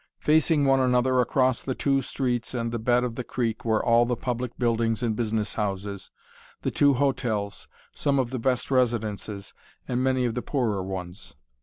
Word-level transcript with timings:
Facing 0.17 0.65
one 0.65 0.79
another 0.79 1.19
across 1.21 1.61
the 1.61 1.75
two 1.75 2.01
streets 2.01 2.55
and 2.55 2.71
the 2.71 2.79
bed 2.79 3.03
of 3.03 3.13
the 3.13 3.23
creek 3.23 3.63
were 3.63 3.85
all 3.85 4.03
the 4.07 4.15
public 4.15 4.57
buildings 4.57 5.03
and 5.03 5.15
business 5.15 5.53
houses, 5.53 6.09
the 6.63 6.71
two 6.71 6.95
hotels, 6.95 7.67
some 7.93 8.17
of 8.17 8.31
the 8.31 8.39
best 8.39 8.71
residences, 8.71 9.53
and 9.87 10.03
many 10.03 10.25
of 10.25 10.33
the 10.33 10.41
poorer 10.41 10.81
ones. 10.83 11.35